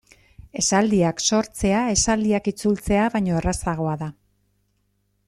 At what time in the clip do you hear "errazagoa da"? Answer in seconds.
3.43-4.09